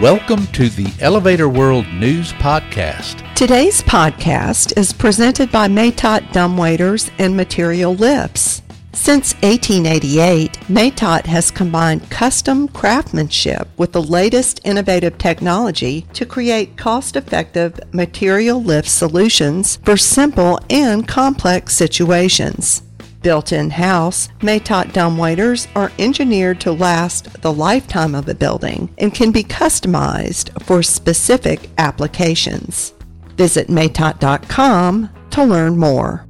[0.00, 3.34] Welcome to the Elevator World News Podcast.
[3.34, 8.60] Today's podcast is presented by Matot Dumbwaiters and Material Lifts.
[8.92, 17.16] Since 1888, Matot has combined custom craftsmanship with the latest innovative technology to create cost
[17.16, 22.82] effective material lift solutions for simple and complex situations.
[23.26, 29.12] Built in house, Matot dumbwaiters are engineered to last the lifetime of a building and
[29.12, 32.94] can be customized for specific applications.
[33.36, 36.24] Visit matot.com to learn more.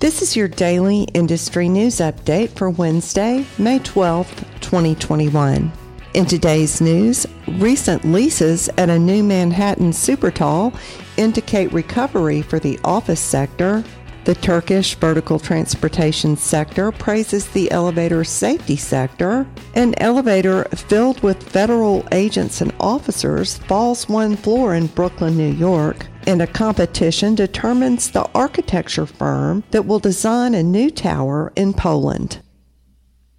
[0.00, 5.70] This is your daily industry news update for Wednesday, May 12th, 2021.
[6.14, 10.72] In today's news, recent leases at a new Manhattan super tall
[11.16, 13.84] indicate recovery for the office sector
[14.24, 19.46] the Turkish vertical transportation sector praises the elevator safety sector.
[19.74, 26.06] An elevator filled with federal agents and officers falls one floor in Brooklyn, New York,
[26.26, 32.40] and a competition determines the architecture firm that will design a new tower in Poland.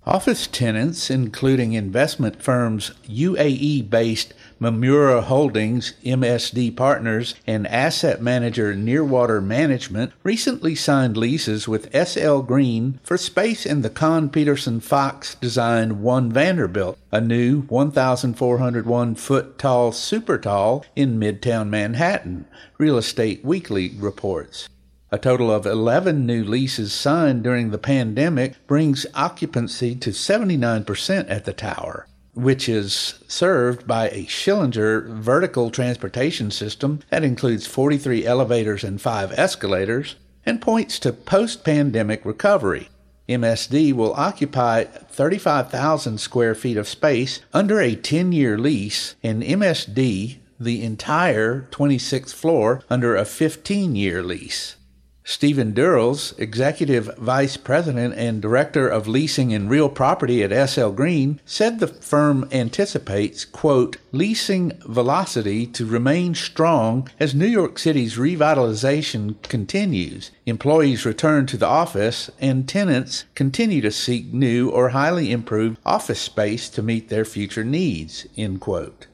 [0.06, 9.42] Office tenants, including investment firms UAE based Mamura Holdings, MSD Partners, and asset manager Nearwater
[9.42, 16.02] Management, recently signed leases with SL Green for space in the Kohn Pedersen Fox designed
[16.02, 22.46] One Vanderbilt, a new 1,401 foot tall super tall in Midtown Manhattan,
[22.80, 24.68] Real Estate Weekly reports.
[25.14, 31.44] A total of 11 new leases signed during the pandemic brings occupancy to 79% at
[31.44, 38.86] the tower, which is served by a Schindler vertical transportation system that includes 43 elevators
[38.86, 42.88] and 5 escalators and points to post pandemic recovery.
[43.28, 50.38] MSD will occupy 35,000 square feet of space under a 10 year lease, and MSD
[50.58, 54.78] the entire 26th floor under a 15 year lease.
[55.24, 61.40] Steven Durels, Executive Vice President and Director of Leasing and Real Property at SL Green,
[61.46, 69.40] said the firm anticipates, quote, leasing velocity to remain strong as New York City's revitalization
[69.44, 75.78] continues, employees return to the office, and tenants continue to seek new or highly improved
[75.86, 79.06] office space to meet their future needs, end quote.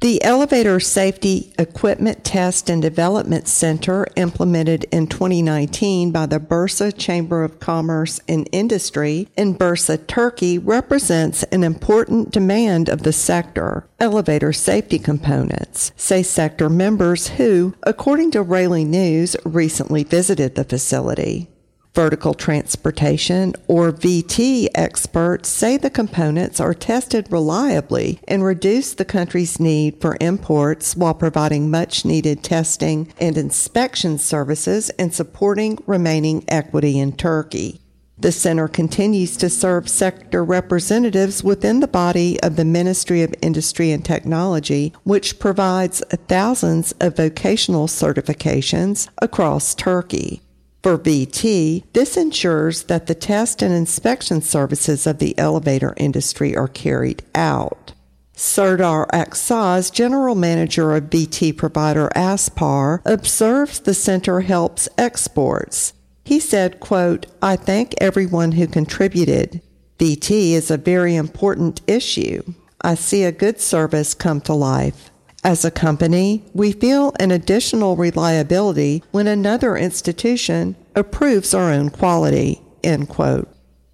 [0.00, 7.44] The Elevator Safety Equipment Test and Development Center, implemented in 2019 by the Bursa Chamber
[7.44, 13.86] of Commerce and Industry in Bursa, Turkey, represents an important demand of the sector.
[13.98, 21.50] Elevator safety components, say sector members who, according to Rayleigh News, recently visited the facility.
[21.92, 29.58] Vertical transportation or VT experts say the components are tested reliably and reduce the country's
[29.58, 36.96] need for imports while providing much needed testing and inspection services and supporting remaining equity
[36.96, 37.80] in Turkey.
[38.20, 43.90] The center continues to serve sector representatives within the body of the Ministry of Industry
[43.90, 50.42] and Technology, which provides thousands of vocational certifications across Turkey.
[50.82, 56.68] For VT, this ensures that the test and inspection services of the elevator industry are
[56.68, 57.92] carried out.
[58.34, 65.92] Serdar Aksaz, general manager of VT provider Aspar, observes the center helps exports.
[66.24, 69.60] He said, quote, I thank everyone who contributed.
[69.98, 72.42] VT is a very important issue.
[72.80, 75.09] I see a good service come to life.
[75.42, 82.60] As a company, we feel an additional reliability when another institution approves our own quality.
[82.84, 83.48] End quote.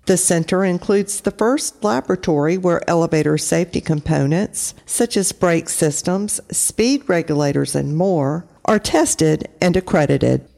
[0.07, 7.09] The center includes the first laboratory where elevator safety components, such as brake systems, speed
[7.09, 10.49] regulators, and more, are tested and accredited.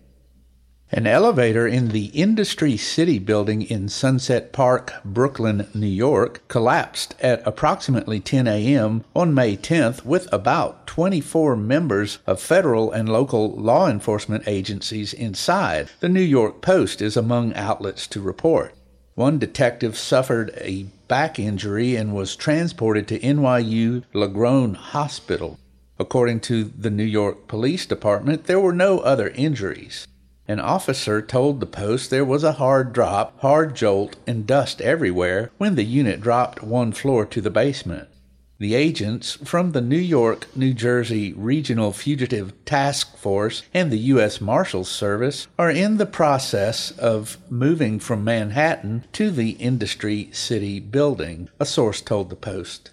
[0.91, 7.47] An elevator in the Industry City building in Sunset Park, Brooklyn, New York, collapsed at
[7.47, 9.05] approximately 10 a.m.
[9.15, 15.91] on May 10th with about 24 members of federal and local law enforcement agencies inside.
[16.01, 18.75] The New York Post is among outlets to report.
[19.15, 25.59] One detective suffered a back injury and was transported to NYU Langone Hospital.
[25.99, 30.07] According to the New York Police Department, there were no other injuries.
[30.51, 35.51] An officer told the post there was a hard drop, hard jolt, and dust everywhere
[35.59, 38.09] when the unit dropped one floor to the basement.
[38.59, 44.41] The agents from the New York, New Jersey Regional Fugitive Task Force and the U.S.
[44.41, 51.51] Marshals Service are in the process of moving from Manhattan to the Industry City building,
[51.61, 52.91] a source told the Post.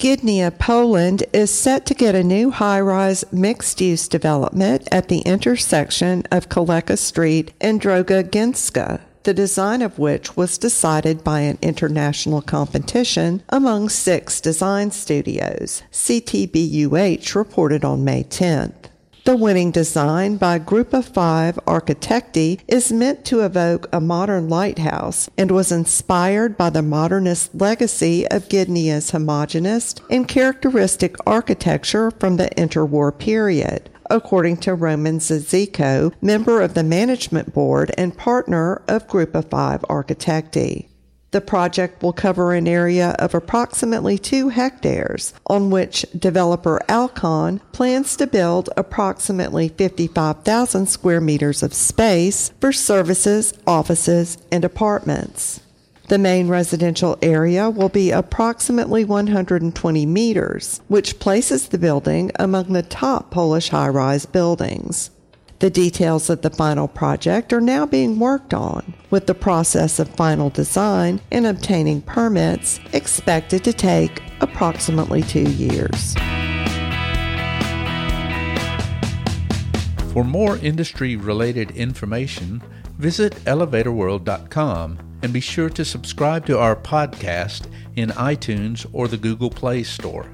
[0.00, 5.18] Gdynia, Poland is set to get a new high rise mixed use development at the
[5.20, 11.58] intersection of Kaleka Street and Droga Gdańska, the design of which was decided by an
[11.60, 18.89] international competition among six design studios, CTBUH reported on May 10th.
[19.24, 25.28] The winning design by Group of 5 Architecti is meant to evoke a modern lighthouse
[25.36, 32.48] and was inspired by the modernist legacy of Gdynia's homogeneous and characteristic architecture from the
[32.56, 39.34] interwar period according to Roman Zazico, member of the management board and partner of Group
[39.34, 40.88] of 5 Architecti.
[41.32, 48.16] The project will cover an area of approximately two hectares, on which developer Alcon plans
[48.16, 55.60] to build approximately 55,000 square meters of space for services, offices, and apartments.
[56.08, 62.82] The main residential area will be approximately 120 meters, which places the building among the
[62.82, 65.12] top Polish high rise buildings.
[65.60, 70.08] The details of the final project are now being worked on, with the process of
[70.08, 76.14] final design and obtaining permits expected to take approximately two years.
[80.14, 82.62] For more industry related information,
[82.96, 87.66] visit elevatorworld.com and be sure to subscribe to our podcast
[87.96, 90.26] in iTunes or the Google Play Store.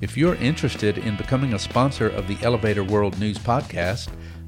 [0.00, 4.08] If you're interested in becoming a sponsor of the Elevator World News Podcast,